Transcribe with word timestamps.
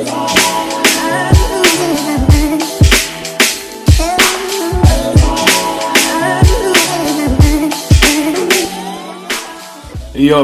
Yo, 0.00 0.06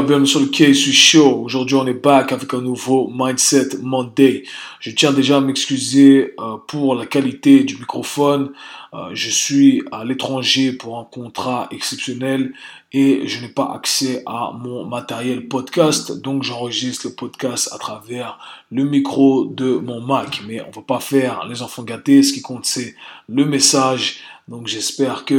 bienvenue 0.01 0.27
sur 0.27 0.39
le 0.39 0.47
Case 0.47 0.77
Show. 0.77 1.43
Aujourd'hui, 1.43 1.75
on 1.75 1.85
est 1.87 1.93
back 1.93 2.31
avec 2.31 2.53
un 2.53 2.61
nouveau 2.61 3.11
Mindset 3.13 3.77
Monday. 3.81 4.43
Je 4.79 4.91
tiens 4.91 5.13
déjà 5.13 5.37
à 5.37 5.39
m'excuser 5.39 6.33
euh, 6.39 6.57
pour 6.67 6.95
la 6.95 7.05
qualité 7.05 7.63
du 7.63 7.75
microphone. 7.75 8.51
Euh, 8.93 9.09
je 9.13 9.29
suis 9.29 9.83
à 9.91 10.03
l'étranger 10.05 10.71
pour 10.71 10.99
un 10.99 11.03
contrat 11.03 11.67
exceptionnel 11.71 12.53
et 12.93 13.27
je 13.27 13.41
n'ai 13.41 13.49
pas 13.49 13.73
accès 13.73 14.23
à 14.25 14.53
mon 14.57 14.85
matériel 14.85 15.47
podcast. 15.47 16.21
Donc, 16.21 16.43
j'enregistre 16.43 17.07
le 17.07 17.13
podcast 17.13 17.69
à 17.73 17.77
travers 17.77 18.39
le 18.71 18.83
micro 18.83 19.45
de 19.45 19.77
mon 19.77 20.01
Mac. 20.01 20.41
Mais 20.47 20.61
on 20.61 20.71
va 20.71 20.81
pas 20.81 20.99
faire 20.99 21.45
les 21.47 21.61
enfants 21.61 21.83
gâtés. 21.83 22.23
Ce 22.23 22.33
qui 22.33 22.41
compte, 22.41 22.65
c'est 22.65 22.95
le 23.27 23.45
message 23.45 24.21
donc 24.47 24.67
j'espère 24.67 25.25
que 25.25 25.33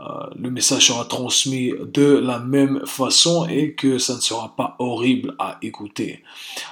euh, 0.00 0.04
le 0.36 0.50
message 0.50 0.86
sera 0.86 1.04
transmis 1.04 1.72
de 1.92 2.04
la 2.04 2.38
même 2.38 2.80
façon 2.86 3.46
et 3.48 3.74
que 3.74 3.98
ça 3.98 4.14
ne 4.14 4.20
sera 4.20 4.54
pas 4.54 4.76
horrible 4.78 5.34
à 5.40 5.58
écouter. 5.62 6.22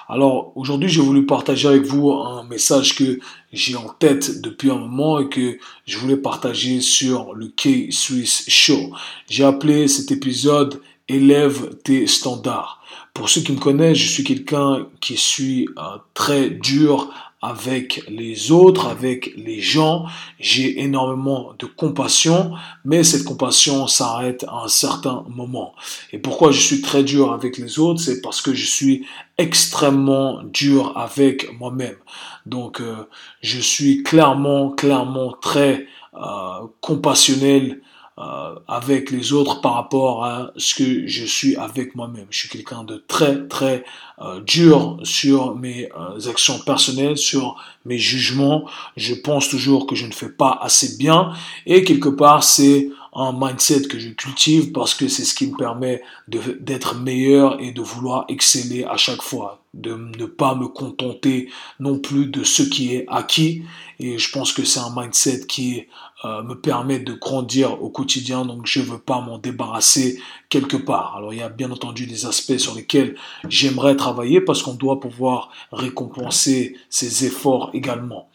Alors 0.08 0.52
aujourd'hui 0.56 0.88
j'ai 0.88 1.00
voulu 1.00 1.26
partager 1.26 1.66
avec 1.66 1.82
vous 1.82 2.12
un 2.12 2.44
message 2.44 2.94
que 2.94 3.18
j'ai 3.52 3.76
en 3.76 3.88
tête 3.88 4.40
depuis 4.40 4.70
un 4.70 4.76
moment 4.76 5.20
et 5.20 5.28
que 5.28 5.58
je 5.86 5.98
voulais 5.98 6.16
partager 6.16 6.80
sur 6.80 7.34
le 7.34 7.48
K-Swiss 7.48 8.44
Show. 8.48 8.92
J'ai 9.28 9.44
appelé 9.44 9.88
cet 9.88 10.10
épisode 10.12 10.80
Élève 11.08 11.76
tes 11.82 12.06
standards. 12.06 12.80
Pour 13.12 13.28
ceux 13.28 13.40
qui 13.40 13.52
me 13.52 13.58
connaissent, 13.58 13.98
je 13.98 14.08
suis 14.08 14.24
quelqu'un 14.24 14.86
qui 15.00 15.16
suis 15.16 15.68
très 16.14 16.50
dur 16.50 17.12
avec 17.42 18.04
les 18.08 18.52
autres, 18.52 18.86
avec 18.86 19.32
les 19.36 19.60
gens. 19.60 20.04
J'ai 20.38 20.82
énormément 20.82 21.54
de 21.58 21.66
compassion, 21.66 22.52
mais 22.84 23.02
cette 23.02 23.24
compassion 23.24 23.86
s'arrête 23.86 24.44
à 24.48 24.64
un 24.64 24.68
certain 24.68 25.24
moment. 25.28 25.74
Et 26.12 26.18
pourquoi 26.18 26.52
je 26.52 26.60
suis 26.60 26.82
très 26.82 27.02
dur 27.02 27.32
avec 27.32 27.56
les 27.56 27.78
autres 27.78 28.00
C'est 28.00 28.20
parce 28.20 28.42
que 28.42 28.52
je 28.52 28.66
suis 28.66 29.06
extrêmement 29.38 30.42
dur 30.42 30.92
avec 30.96 31.58
moi-même. 31.58 31.96
Donc, 32.44 32.80
euh, 32.80 33.08
je 33.40 33.58
suis 33.58 34.02
clairement, 34.02 34.70
clairement 34.70 35.32
très 35.32 35.86
euh, 36.14 36.66
compassionnel 36.80 37.80
euh, 38.20 38.54
avec 38.68 39.10
les 39.10 39.32
autres 39.32 39.62
par 39.62 39.74
rapport 39.74 40.24
à 40.24 40.50
ce 40.56 40.74
que 40.74 41.06
je 41.06 41.24
suis 41.24 41.56
avec 41.56 41.94
moi-même. 41.94 42.26
Je 42.28 42.40
suis 42.40 42.48
quelqu'un 42.50 42.84
de 42.84 43.02
très 43.08 43.48
très 43.48 43.82
euh, 44.20 44.40
dur 44.40 44.98
sur 45.04 45.56
mes 45.56 45.88
euh, 45.98 46.28
actions 46.28 46.58
personnelles, 46.58 47.16
sur 47.16 47.56
mes 47.86 47.96
jugements. 47.96 48.68
Je 48.96 49.14
pense 49.14 49.48
toujours 49.48 49.86
que 49.86 49.94
je 49.94 50.04
ne 50.06 50.12
fais 50.12 50.28
pas 50.28 50.58
assez 50.60 50.98
bien 50.98 51.32
et 51.64 51.82
quelque 51.82 52.10
part 52.10 52.44
c'est 52.44 52.90
un 53.14 53.32
mindset 53.32 53.82
que 53.88 53.98
je 53.98 54.10
cultive 54.10 54.70
parce 54.72 54.94
que 54.94 55.08
c'est 55.08 55.24
ce 55.24 55.34
qui 55.34 55.46
me 55.46 55.56
permet 55.56 56.02
d'être 56.28 56.96
meilleur 56.96 57.60
et 57.60 57.72
de 57.72 57.80
vouloir 57.80 58.24
exceller 58.28 58.84
à 58.84 58.96
chaque 58.96 59.22
fois, 59.22 59.62
de 59.74 59.94
ne 59.94 60.26
pas 60.26 60.54
me 60.54 60.68
contenter 60.68 61.48
non 61.80 61.98
plus 61.98 62.26
de 62.26 62.44
ce 62.44 62.62
qui 62.62 62.94
est 62.94 63.06
acquis. 63.08 63.64
Et 63.98 64.18
je 64.18 64.30
pense 64.30 64.52
que 64.52 64.64
c'est 64.64 64.80
un 64.80 64.94
mindset 64.94 65.46
qui 65.46 65.86
euh, 66.24 66.42
me 66.42 66.54
permet 66.54 66.98
de 66.98 67.14
grandir 67.14 67.82
au 67.82 67.88
quotidien, 67.88 68.44
donc 68.44 68.66
je 68.66 68.80
ne 68.80 68.84
veux 68.84 68.98
pas 68.98 69.20
m'en 69.20 69.38
débarrasser 69.38 70.20
quelque 70.50 70.76
part. 70.76 71.16
Alors 71.16 71.32
il 71.32 71.38
y 71.38 71.42
a 71.42 71.48
bien 71.48 71.70
entendu 71.70 72.06
des 72.06 72.26
aspects 72.26 72.58
sur 72.58 72.74
lesquels 72.74 73.16
j'aimerais 73.48 73.96
travailler 73.96 74.42
parce 74.42 74.62
qu'on 74.62 74.74
doit 74.74 75.00
pouvoir 75.00 75.50
récompenser 75.72 76.76
ses 76.90 77.24
efforts 77.24 77.70
également. 77.72 78.28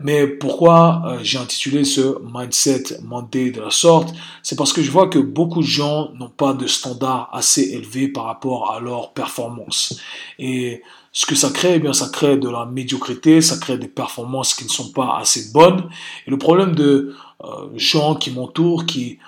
Mais 0.00 0.26
pourquoi 0.26 1.02
euh, 1.06 1.18
j'ai 1.22 1.38
intitulé 1.38 1.84
ce 1.84 2.18
mindset 2.30 3.00
Monday 3.02 3.50
de 3.50 3.62
la 3.62 3.70
sorte? 3.70 4.14
C'est 4.42 4.56
parce 4.56 4.74
que 4.74 4.82
je 4.82 4.90
vois 4.90 5.08
que 5.08 5.18
beaucoup 5.18 5.60
de 5.60 5.66
gens 5.66 6.12
n'ont 6.12 6.28
pas 6.28 6.52
de 6.52 6.66
standards 6.66 7.30
assez 7.32 7.62
élevés 7.62 8.08
par 8.08 8.24
rapport 8.24 8.72
à 8.72 8.80
leur 8.80 9.12
performance. 9.12 9.98
Et 10.38 10.82
ce 11.12 11.26
que 11.26 11.34
ça 11.34 11.50
crée, 11.50 11.74
eh 11.74 11.78
bien, 11.80 11.92
ça 11.92 12.08
crée 12.08 12.36
de 12.36 12.48
la 12.48 12.66
médiocrité, 12.66 13.40
ça 13.40 13.58
crée 13.58 13.78
des 13.78 13.88
performances 13.88 14.54
qui 14.54 14.64
ne 14.64 14.70
sont 14.70 14.92
pas 14.92 15.16
assez 15.18 15.50
bonnes. 15.52 15.88
Et 16.26 16.30
le 16.30 16.38
problème 16.38 16.74
de 16.74 17.14
euh, 17.44 17.68
gens 17.74 18.14
qui 18.14 18.30
m'entourent, 18.30 18.86
qui 18.86 19.18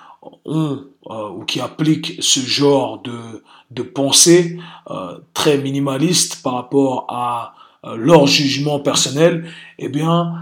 ont 0.45 0.85
euh, 1.09 1.29
ou 1.31 1.43
qui 1.43 1.59
appliquent 1.59 2.15
ce 2.21 2.39
genre 2.39 3.01
de, 3.01 3.43
de 3.71 3.83
pensée 3.83 4.57
euh, 4.89 5.19
très 5.33 5.57
minimaliste 5.57 6.41
par 6.41 6.53
rapport 6.53 7.05
à 7.09 7.55
leur 7.97 8.27
jugement 8.27 8.79
personnel, 8.79 9.45
eh 9.77 9.89
bien, 9.89 10.35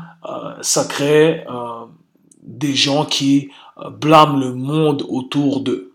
ça 0.61 0.85
crée 0.85 1.43
des 2.43 2.75
gens 2.75 3.03
qui 3.03 3.49
blâment 3.99 4.37
le 4.37 4.53
monde 4.53 5.03
autour 5.09 5.61
d'eux. 5.61 5.90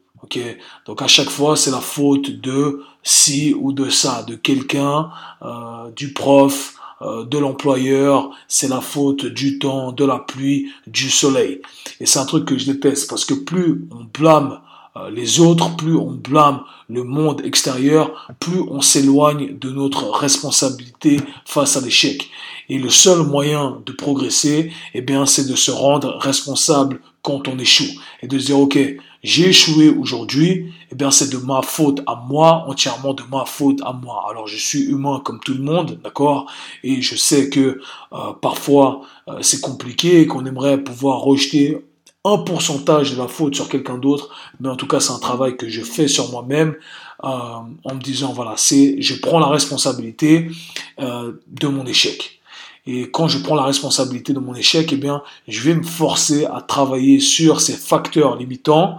Donc 0.86 1.02
à 1.02 1.06
chaque 1.06 1.30
fois, 1.30 1.56
c'est 1.56 1.70
la 1.70 1.80
faute 1.80 2.30
de 2.30 2.82
ci 3.02 3.54
ou 3.58 3.72
de 3.72 3.88
ça, 3.88 4.22
de 4.22 4.34
quelqu'un, 4.34 5.10
euh, 5.42 5.90
du 5.94 6.12
prof, 6.12 6.74
euh, 7.02 7.24
de 7.24 7.38
l'employeur, 7.38 8.30
c'est 8.48 8.68
la 8.68 8.80
faute 8.80 9.26
du 9.26 9.58
temps, 9.58 9.92
de 9.92 10.04
la 10.04 10.18
pluie, 10.18 10.72
du 10.86 11.10
soleil. 11.10 11.60
Et 12.00 12.06
c'est 12.06 12.18
un 12.18 12.24
truc 12.24 12.46
que 12.46 12.56
je 12.56 12.72
déteste 12.72 13.08
parce 13.10 13.24
que 13.24 13.34
plus 13.34 13.86
on 13.90 14.04
blâme 14.04 14.60
euh, 14.96 15.10
les 15.10 15.40
autres, 15.40 15.76
plus 15.76 15.94
on 15.94 16.12
blâme 16.12 16.62
le 16.88 17.04
monde 17.04 17.42
extérieur, 17.44 18.34
plus 18.40 18.60
on 18.70 18.80
s'éloigne 18.80 19.58
de 19.58 19.70
notre 19.70 20.10
responsabilité 20.10 21.20
face 21.44 21.76
à 21.76 21.80
l'échec. 21.80 22.30
Et 22.68 22.78
le 22.78 22.88
seul 22.88 23.18
moyen 23.18 23.82
de 23.84 23.92
progresser, 23.92 24.72
eh 24.94 25.00
bien, 25.02 25.26
c'est 25.26 25.46
de 25.46 25.54
se 25.54 25.70
rendre 25.70 26.16
responsable 26.18 27.00
quand 27.22 27.46
on 27.48 27.58
échoue 27.58 28.00
et 28.22 28.26
de 28.26 28.38
se 28.38 28.46
dire, 28.46 28.58
OK, 28.58 28.78
j'ai 29.26 29.48
échoué 29.48 29.88
aujourd'hui, 29.88 30.72
eh 30.92 30.94
bien, 30.94 31.10
c'est 31.10 31.30
de 31.32 31.36
ma 31.38 31.60
faute 31.60 32.00
à 32.06 32.14
moi, 32.14 32.64
entièrement 32.68 33.12
de 33.12 33.24
ma 33.28 33.44
faute 33.44 33.80
à 33.84 33.92
moi. 33.92 34.24
Alors, 34.30 34.46
je 34.46 34.56
suis 34.56 34.84
humain 34.84 35.20
comme 35.24 35.40
tout 35.40 35.54
le 35.54 35.64
monde, 35.64 35.98
d'accord? 36.04 36.46
Et 36.84 37.02
je 37.02 37.16
sais 37.16 37.50
que 37.50 37.80
euh, 38.12 38.32
parfois, 38.40 39.00
euh, 39.26 39.38
c'est 39.42 39.60
compliqué 39.60 40.28
qu'on 40.28 40.46
aimerait 40.46 40.78
pouvoir 40.78 41.22
rejeter 41.22 41.76
un 42.24 42.38
pourcentage 42.38 43.14
de 43.14 43.18
la 43.18 43.26
faute 43.26 43.56
sur 43.56 43.68
quelqu'un 43.68 43.98
d'autre, 43.98 44.30
mais 44.60 44.68
en 44.68 44.76
tout 44.76 44.86
cas 44.86 45.00
c'est 45.00 45.12
un 45.12 45.18
travail 45.18 45.56
que 45.56 45.68
je 45.68 45.82
fais 45.82 46.06
sur 46.08 46.30
moi-même 46.30 46.74
euh, 47.22 47.28
en 47.28 47.94
me 47.94 48.00
disant 48.00 48.32
voilà 48.32 48.54
c'est 48.56 49.00
je 49.00 49.14
prends 49.20 49.38
la 49.38 49.46
responsabilité 49.46 50.50
de 50.98 51.68
mon 51.68 51.86
échec. 51.86 52.40
Et 52.86 53.10
quand 53.10 53.28
je 53.28 53.38
prends 53.38 53.56
la 53.56 53.64
responsabilité 53.64 54.32
de 54.32 54.38
mon 54.38 54.54
échec, 54.54 54.92
eh 54.92 54.96
bien, 54.96 55.22
je 55.48 55.60
vais 55.60 55.74
me 55.74 55.82
forcer 55.82 56.46
à 56.46 56.60
travailler 56.60 57.18
sur 57.20 57.60
ces 57.60 57.74
facteurs 57.74 58.36
limitants 58.36 58.98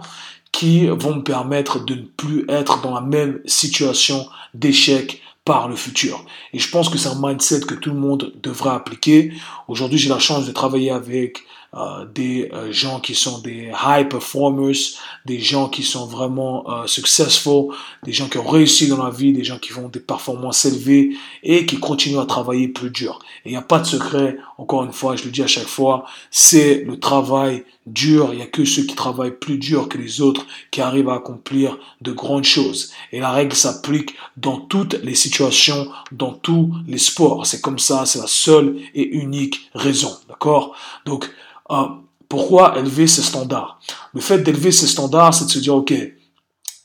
qui 0.52 0.86
vont 0.86 1.16
me 1.16 1.22
permettre 1.22 1.84
de 1.84 1.94
ne 1.94 2.02
plus 2.02 2.44
être 2.48 2.80
dans 2.82 2.94
la 2.94 3.00
même 3.00 3.40
situation 3.46 4.26
d'échec 4.54 5.22
par 5.44 5.68
le 5.68 5.76
futur. 5.76 6.24
Et 6.52 6.58
je 6.58 6.70
pense 6.70 6.90
que 6.90 6.98
c'est 6.98 7.08
un 7.08 7.18
mindset 7.18 7.60
que 7.60 7.74
tout 7.74 7.90
le 7.90 7.96
monde 7.96 8.34
devrait 8.42 8.70
appliquer. 8.70 9.32
Aujourd'hui, 9.66 9.98
j'ai 9.98 10.10
la 10.10 10.18
chance 10.18 10.46
de 10.46 10.52
travailler 10.52 10.90
avec 10.90 11.44
euh, 11.74 12.06
des 12.06 12.48
euh, 12.54 12.72
gens 12.72 12.98
qui 12.98 13.14
sont 13.14 13.40
des 13.40 13.70
high 13.84 14.08
performers, 14.08 14.74
des 15.26 15.38
gens 15.38 15.68
qui 15.68 15.82
sont 15.82 16.06
vraiment 16.06 16.64
euh, 16.66 16.86
successful, 16.86 17.74
des 18.04 18.12
gens 18.14 18.26
qui 18.26 18.38
ont 18.38 18.48
réussi 18.48 18.88
dans 18.88 19.04
la 19.04 19.10
vie, 19.10 19.34
des 19.34 19.44
gens 19.44 19.58
qui 19.58 19.68
font 19.68 19.90
des 19.90 20.00
performances 20.00 20.64
élevées 20.64 21.10
et 21.42 21.66
qui 21.66 21.78
continuent 21.78 22.20
à 22.20 22.24
travailler 22.24 22.68
plus 22.68 22.88
dur. 22.88 23.18
Et 23.44 23.50
il 23.50 23.52
n'y 23.52 23.58
a 23.58 23.62
pas 23.62 23.80
de 23.80 23.86
secret, 23.86 24.38
encore 24.56 24.82
une 24.82 24.92
fois, 24.92 25.14
je 25.16 25.24
le 25.24 25.30
dis 25.30 25.42
à 25.42 25.46
chaque 25.46 25.66
fois, 25.66 26.06
c'est 26.30 26.84
le 26.84 26.98
travail 26.98 27.64
dur. 27.84 28.30
Il 28.32 28.36
n'y 28.36 28.42
a 28.42 28.46
que 28.46 28.64
ceux 28.64 28.84
qui 28.84 28.94
travaillent 28.94 29.38
plus 29.38 29.58
dur 29.58 29.90
que 29.90 29.98
les 29.98 30.22
autres 30.22 30.46
qui 30.70 30.80
arrivent 30.80 31.10
à 31.10 31.16
accomplir 31.16 31.78
de 32.00 32.12
grandes 32.12 32.44
choses. 32.44 32.92
Et 33.12 33.20
la 33.20 33.30
règle 33.30 33.54
s'applique 33.54 34.14
dans 34.38 34.58
toutes 34.58 34.94
les 35.02 35.14
situations, 35.14 35.90
dans 36.12 36.32
tous 36.32 36.72
les 36.86 36.96
sports. 36.96 37.44
C'est 37.44 37.60
comme 37.60 37.78
ça, 37.78 38.06
c'est 38.06 38.20
la 38.20 38.26
seule 38.26 38.76
et 38.94 39.06
unique 39.06 39.70
raison. 39.74 40.16
D'accord? 40.30 40.74
Donc, 41.04 41.30
euh, 41.70 41.86
pourquoi 42.28 42.78
élever 42.78 43.06
ses 43.06 43.22
standards? 43.22 43.80
Le 44.12 44.20
fait 44.20 44.38
d'élever 44.38 44.72
ses 44.72 44.86
standards, 44.86 45.34
c'est 45.34 45.46
de 45.46 45.50
se 45.50 45.58
dire, 45.58 45.74
OK, 45.74 45.94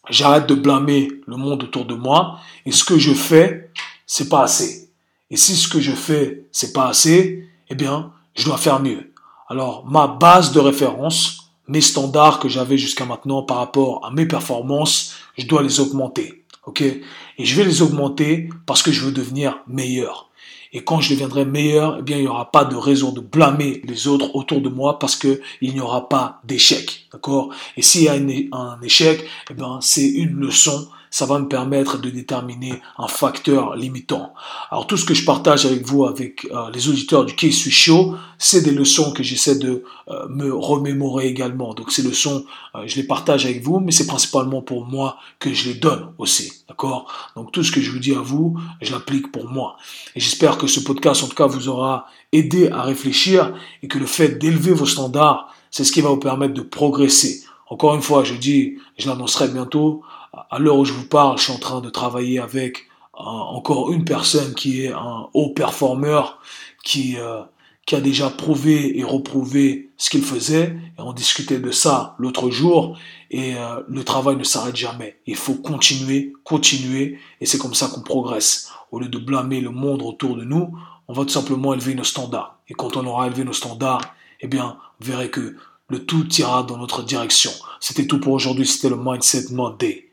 j'arrête 0.10 0.48
de 0.48 0.56
blâmer 0.56 1.10
le 1.28 1.38
monde 1.38 1.64
autour 1.64 1.86
de 1.86 1.96
moi 1.96 2.40
et 2.66 2.72
ce 2.72 2.84
que 2.84 2.98
je 2.98 3.14
fais, 3.14 3.72
c'est 4.06 4.30
pas 4.30 4.44
assez. 4.44 4.90
Et 5.30 5.38
si 5.38 5.56
ce 5.56 5.68
que 5.68 5.80
je 5.80 5.94
fais, 5.94 6.46
c'est 6.52 6.74
pas 6.74 6.88
assez, 6.88 7.48
eh 7.70 7.76
bien, 7.76 8.12
je 8.36 8.46
dois 8.46 8.58
faire 8.58 8.80
mieux. 8.80 9.12
Alors, 9.50 9.86
ma 9.86 10.08
base 10.08 10.52
de 10.52 10.60
référence, 10.60 11.52
mes 11.68 11.82
standards 11.82 12.40
que 12.40 12.50
j'avais 12.50 12.78
jusqu'à 12.78 13.06
maintenant 13.06 13.44
par 13.44 13.58
rapport 13.58 14.06
à 14.06 14.12
mes 14.12 14.26
performances, 14.26 15.16
je 15.38 15.46
dois 15.46 15.64
les 15.64 15.80
augmenter. 15.80 16.46
OK? 16.66 16.82
Et 16.82 17.46
je 17.46 17.56
vais 17.56 17.64
les 17.64 17.82
augmenter 17.82 18.50
parce 18.66 18.82
que 18.82 18.92
je 18.92 19.06
veux 19.06 19.12
devenir 19.12 19.60
meilleur. 19.68 20.30
Et 20.74 20.84
quand 20.84 21.02
je 21.02 21.12
deviendrai 21.12 21.46
meilleur, 21.46 21.98
eh 22.00 22.02
bien, 22.02 22.18
il 22.18 22.24
n'y 22.24 22.28
aura 22.28 22.52
pas 22.52 22.66
de 22.66 22.76
raison 22.76 23.12
de 23.12 23.22
blâmer 23.22 23.82
les 23.86 24.08
autres 24.08 24.36
autour 24.36 24.60
de 24.60 24.70
moi 24.70 24.98
parce 24.98 25.16
que 25.16 25.40
il 25.62 25.74
n'y 25.74 25.80
aura 25.80 26.10
pas 26.10 26.42
d'échec. 26.44 27.08
D'accord? 27.14 27.54
Et 27.78 27.84
s'il 27.84 28.04
y 28.04 28.10
a 28.10 28.14
un 28.14 28.82
échec, 28.82 29.24
eh 29.52 29.54
bien, 29.54 29.80
c'est 29.82 30.08
une 30.08 30.34
leçon. 30.34 30.88
Ça 31.14 31.28
va 31.28 31.38
me 31.38 31.48
permettre 31.48 32.00
de 32.00 32.10
déterminer 32.10 32.82
un 32.98 33.08
facteur 33.08 33.76
limitant. 33.76 34.34
Alors 34.72 34.88
tout 34.88 34.98
ce 34.98 35.06
que 35.06 35.14
je 35.14 35.24
partage 35.24 35.64
avec 35.64 35.86
vous, 35.86 36.06
avec 36.06 36.48
euh, 36.52 36.72
les 36.74 36.90
auditeurs 36.90 37.24
du 37.24 37.36
Case 37.36 37.70
Show, 37.70 38.16
c'est 38.40 38.64
des 38.64 38.72
leçons 38.72 39.14
que 39.14 39.22
j'essaie 39.22 39.60
de 39.60 39.84
euh, 40.08 40.28
me 40.30 40.52
remémorer 40.52 41.28
également. 41.28 41.76
Donc 41.76 41.92
ces 41.92 42.02
leçons, 42.02 42.46
euh, 42.74 42.82
je 42.88 42.96
les 42.96 43.04
partage 43.04 43.46
avec 43.46 43.62
vous, 43.62 43.80
mais 43.80 43.92
c'est 43.92 44.08
principalement 44.08 44.64
pour 44.64 44.88
moi 44.88 45.18
que 45.38 45.54
je 45.54 45.70
les 45.70 45.76
donne 45.76 46.10
aussi. 46.18 46.64
D'accord? 46.68 47.06
Donc 47.36 47.52
tout 47.52 47.64
ce 47.64 47.72
que 47.72 47.80
je 47.80 47.92
vous 47.92 48.00
dis 48.00 48.16
à 48.16 48.22
vous, 48.22 48.58
je 48.82 48.92
l'applique 48.92 49.32
pour 49.32 49.48
moi. 49.48 49.78
Et 50.16 50.20
j'espère 50.20 50.58
que 50.58 50.66
ce 50.66 50.80
podcast, 50.80 51.24
en 51.24 51.28
tout 51.28 51.36
cas, 51.36 51.46
vous 51.46 51.68
aura 51.68 52.08
aidé 52.32 52.70
à 52.72 52.82
réfléchir 52.82 53.54
et 53.84 53.88
que 53.88 54.00
le 54.00 54.08
fait 54.08 54.40
d'élever 54.40 54.74
vos 54.74 54.88
standards, 54.88 55.54
c'est 55.70 55.84
ce 55.84 55.92
qui 55.92 56.02
va 56.02 56.10
vous 56.10 56.18
permettre 56.18 56.56
de 56.56 56.62
progresser. 56.62 57.44
Encore 57.70 57.94
une 57.94 58.02
fois, 58.02 58.24
je 58.24 58.34
dis, 58.34 58.78
je 58.98 59.08
l'annoncerai 59.08 59.48
bientôt, 59.48 60.02
à 60.34 60.60
l'heure 60.60 60.78
où 60.78 60.86
je 60.86 60.94
vous 60.94 61.06
parle, 61.08 61.38
je 61.38 61.44
suis 61.44 61.54
en 61.54 61.60
train 61.60 61.82
de 61.82 61.90
travailler 61.90 62.40
avec 62.40 62.88
euh, 63.16 63.22
encore 63.22 63.92
une 63.92 64.06
personne 64.06 64.56
qui 64.56 64.84
est 64.84 64.92
un 64.92 65.28
haut 65.34 65.50
performeur, 65.50 66.40
qui, 66.84 67.18
euh, 67.18 67.44
qui 67.86 67.96
a 67.96 68.02
déjà 68.02 68.30
prouvé 68.30 68.98
et 68.98 69.04
reprouvé 69.04 69.92
ce 69.98 70.10
qu'il 70.10 70.24
faisait. 70.24 70.76
Et 70.98 71.02
on 71.02 71.14
discutait 71.14 71.60
de 71.60 71.72
ça 71.72 72.16
l'autre 72.18 72.50
jour. 72.50 72.98
Et 73.30 73.56
euh, 73.56 73.82
le 73.88 74.04
travail 74.04 74.36
ne 74.36 74.44
s'arrête 74.44 74.76
jamais. 74.76 75.20
Il 75.28 75.36
faut 75.36 75.56
continuer, 75.56 76.34
continuer. 76.44 77.20
Et 77.40 77.46
c'est 77.46 77.60
comme 77.60 77.76
ça 77.76 77.88
qu'on 77.88 78.02
progresse. 78.02 78.72
Au 78.92 79.00
lieu 79.00 79.10
de 79.10 79.20
blâmer 79.20 79.62
le 79.62 79.70
monde 79.70 80.02
autour 80.02 80.36
de 80.36 80.44
nous, 80.44 80.76
on 81.08 81.14
va 81.14 81.24
tout 81.24 81.30
simplement 81.30 81.74
élever 81.74 81.94
nos 81.94 82.04
standards. 82.04 82.58
Et 82.68 82.74
quand 82.74 82.98
on 82.98 83.06
aura 83.06 83.28
élevé 83.28 83.44
nos 83.44 83.54
standards, 83.54 84.16
eh 84.42 84.48
bien, 84.48 84.78
vous 85.00 85.12
verrez 85.12 85.30
que 85.30 85.56
le 85.90 86.06
tout 86.06 86.28
ira 86.36 86.64
dans 86.64 86.78
notre 86.78 87.04
direction. 87.04 87.52
C'était 87.80 88.08
tout 88.08 88.20
pour 88.20 88.34
aujourd'hui. 88.34 88.66
C'était 88.66 88.90
le 88.90 88.98
Mindset 88.98 89.52
Monday. 89.52 90.13